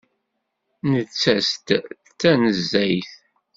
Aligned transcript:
Nettas-d 0.91 1.67
tanezzayt. 2.19 3.11